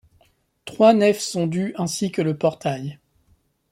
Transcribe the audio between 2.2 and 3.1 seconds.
le portail.